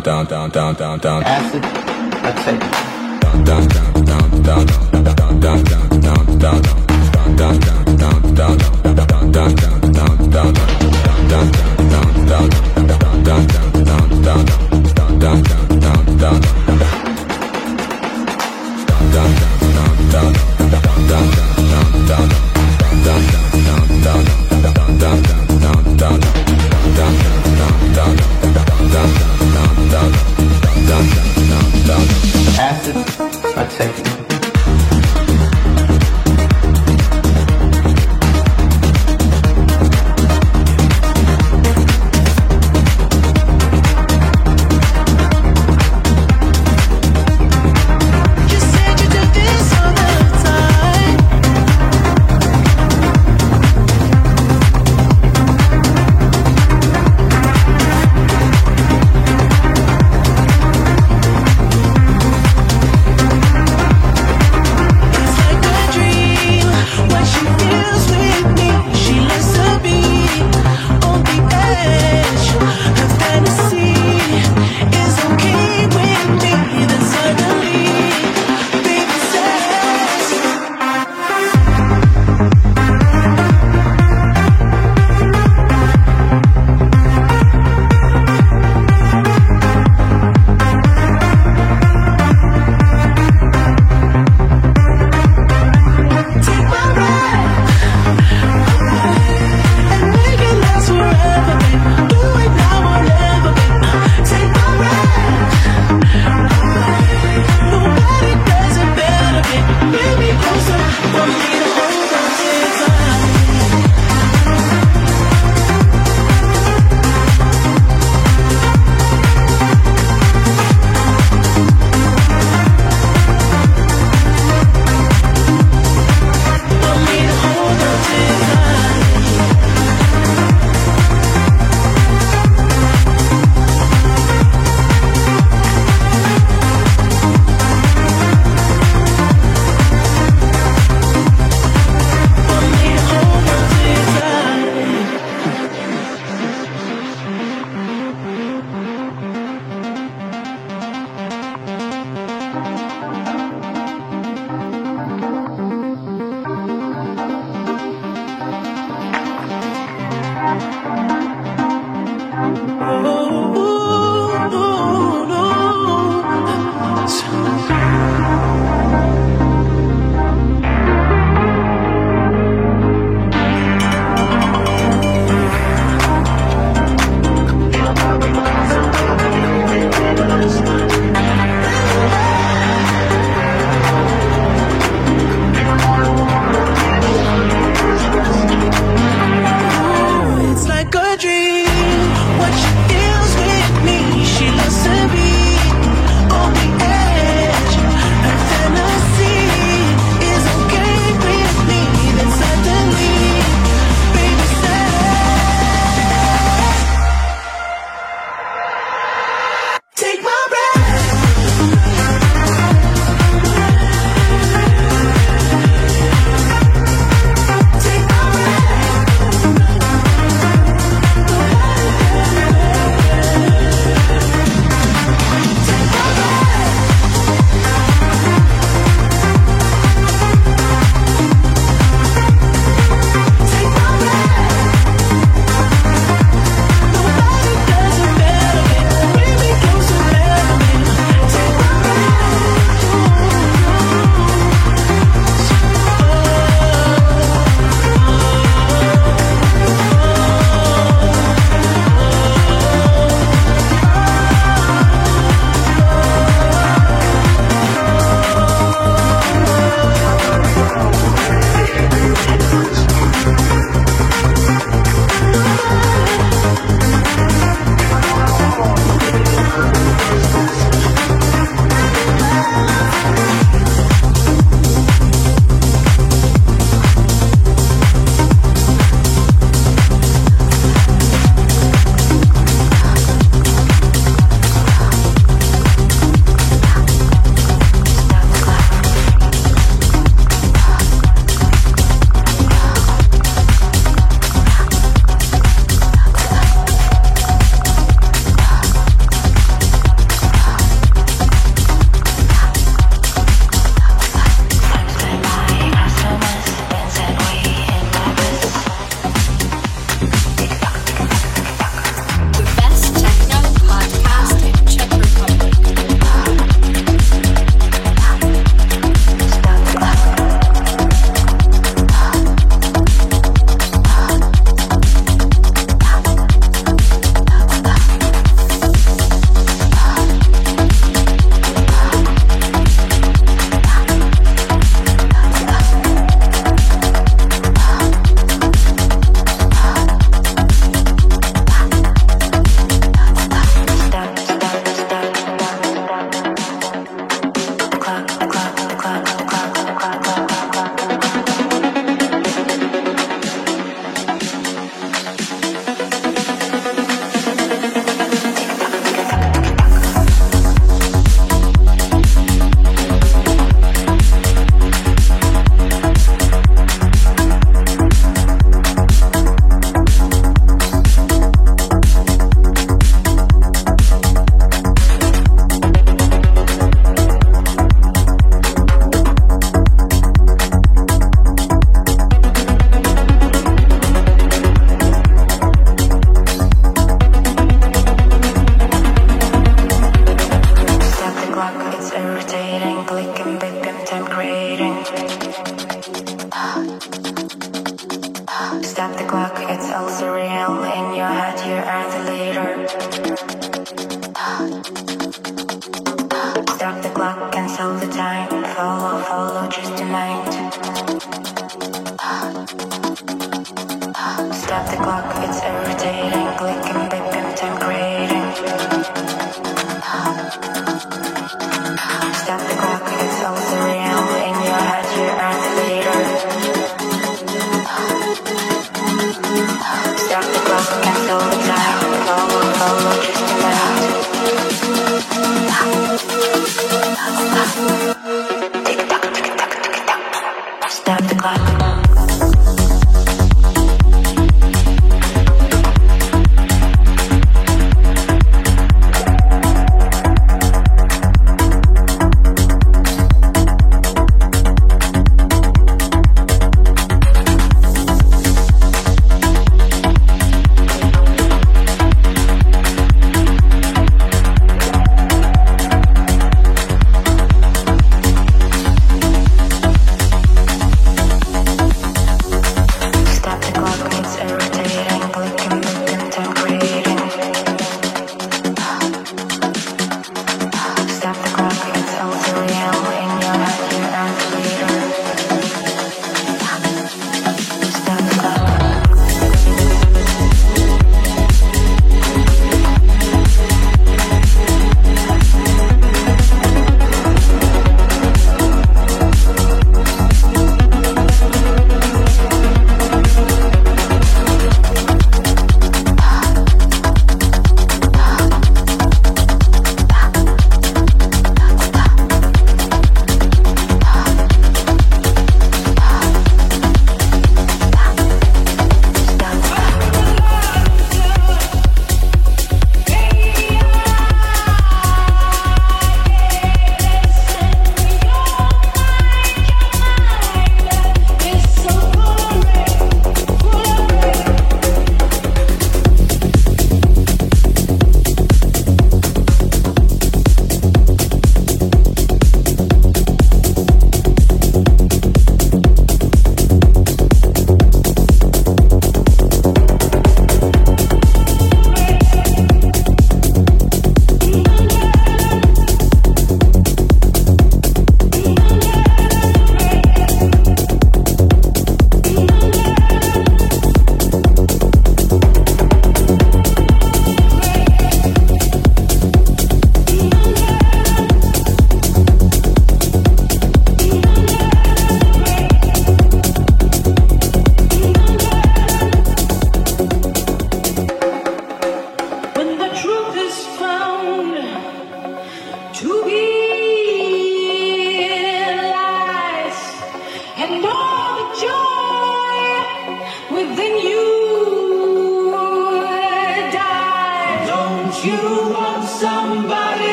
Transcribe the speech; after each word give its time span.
Down 0.00 0.26
down 0.26 0.50
down 0.50 0.74
down 0.74 0.74
down 0.74 0.98
down. 0.98 1.22
Acid, 1.24 1.73